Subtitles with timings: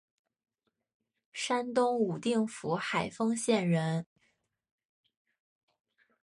[1.31, 4.07] 山东武定府海丰县人。